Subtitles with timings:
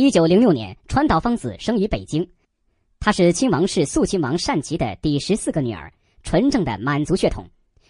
[0.00, 2.24] 一九零六年，川岛芳子生于北京，
[3.00, 7.44] 她是亲王氏肃亲王善吉的第十四个女儿，纯正的满族血统，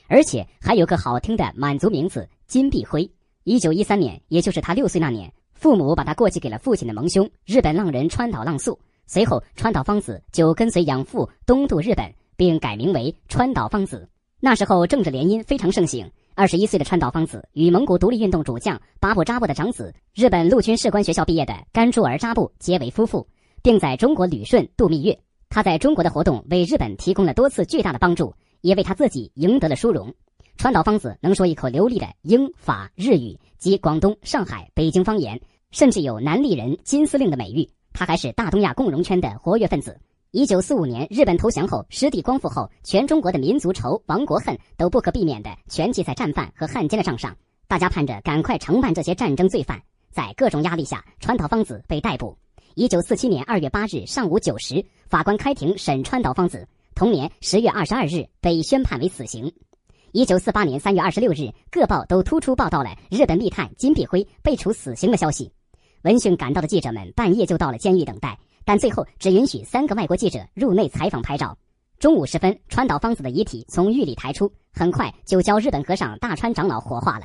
[0.09, 3.07] 而且还有个好听的满族名字金碧辉。
[3.45, 8.81] 一九一三年，也就是她六岁那年，父母把她过继给了父亲的盟兄日本浪人川岛浪速。
[9.07, 14.09] 随后，川岛芳子就跟随养父东渡日本，并改名为川岛芳子。
[14.41, 16.11] 那时候政治联姻非常盛行。
[16.39, 23.27] 二十一岁的川岛芳子与蒙古独立运动主将巴布扎布的长子、日本陆军士官学校毕业的甘珠尔扎布结为夫妇，
[23.61, 25.19] 并在中国旅顺度蜜月。
[25.49, 30.15] 他在中国的活动为日本提供了多次巨大的帮助，也为他自己赢得了殊荣。
[30.57, 35.41] 川岛芳子能说一口流利的英法日语及广东、上海、北京方言，
[35.73, 37.69] 甚至有“南丽人金司令”的美誉。
[37.93, 39.99] 他还是大东亚共荣圈的活跃分子。
[40.31, 47.35] 一九四五年日本投降后，失地光复后，全中国的民族仇、亡国恨都不可避免的全记在战犯和汉奸的账上。
[47.67, 49.81] 大家盼着赶快惩办这些战争罪犯。
[50.11, 52.37] 在各种压力下，川岛芳子被逮捕。
[52.75, 56.69] 一九四七年二月八日上午九时，法官开庭审川岛芳子。
[56.95, 59.51] 同年十月二十二日，被宣判为死刑。
[60.13, 65.51] 一九四八年三月二十六日，各报都突出报道了日本密探金碧辉被处死刑的消息。
[66.03, 71.57] 闻讯赶到的记者们半夜就到了监狱等待，但最后只允许三个外国记者入内采访拍照。
[71.99, 77.25] 中午时分，川岛芳子的遗体从狱里抬出，很快就交日本和尚大川长老火化了。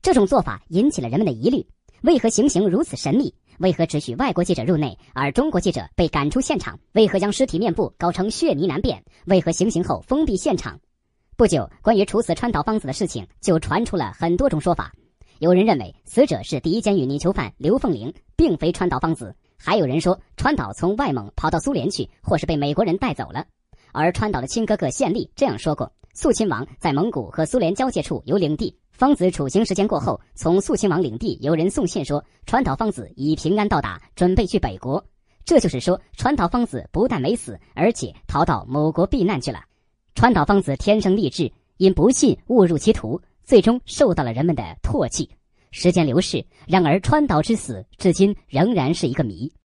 [0.00, 1.66] 这种做法引起了人们的疑虑：
[2.02, 3.34] 为何行刑如此神秘？
[3.58, 6.78] 为何只许外国记者入内，而中国记者被赶出现场？
[6.92, 9.02] 为何将尸体面部搞成血泥难辨？
[9.26, 10.78] 为何行刑后封闭现场？
[11.36, 14.92] 不久，关于处死川岛芳子的事情就传出了很多种说法。
[15.40, 23.44] 有人认为死者是第一监狱女囚犯刘凤玲，并非川岛芳子；还有人说川岛从外蒙跑到苏联去，或是被美国人带走了。
[23.92, 35.04] 而川岛的亲哥哥宪利这样说过：肃亲王在蒙古和苏联交界处有领地，芳子处刑时间过后，从肃亲王领地有人送信说川岛芳子已平安到达，准备去北国。
[35.44, 39.60] 这就是说，川岛芳子不但没死，而且逃到某国避难去了。
[40.14, 43.20] 川岛芳子天生丽质，因不信误入歧途。
[43.42, 45.28] 最终受到了人们的唾弃。
[45.70, 49.52] 时间流逝，然而川岛之死至今仍然是一个谜。